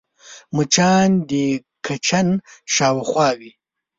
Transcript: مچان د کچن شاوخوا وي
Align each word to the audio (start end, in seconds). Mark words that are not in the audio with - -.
مچان 0.55 1.09
د 1.29 1.31
کچن 1.85 2.27
شاوخوا 2.73 3.29
وي 3.39 3.51